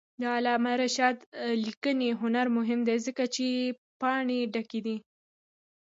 د 0.21 0.23
علامه 0.35 0.73
رشاد 0.83 1.17
لیکنی 1.65 2.09
هنر 2.21 2.47
مهم 2.57 2.79
دی 2.87 2.97
ځکه 3.05 3.23
چې 3.35 3.45
پاڼې 3.99 4.39
ډکې 4.53 4.79
دي. 4.85 4.97